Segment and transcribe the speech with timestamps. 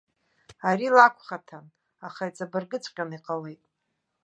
[0.69, 1.65] Ари лакәхаҭан,
[2.07, 3.61] аха иҵабыргыҵәҟьаны иҟалеит.